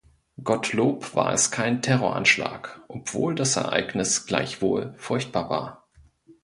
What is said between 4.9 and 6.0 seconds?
furchtbar war.